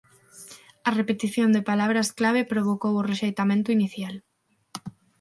A 0.87 0.89
repetición 0.99 1.49
de 1.55 1.65
palabras 1.71 2.09
clave 2.19 2.49
provocou 2.51 2.93
o 2.97 3.05
rexeitamento 3.11 3.69
inicial. 3.77 4.15